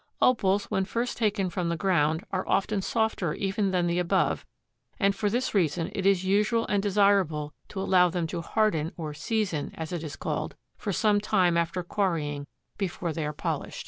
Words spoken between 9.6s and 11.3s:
as it is called, for some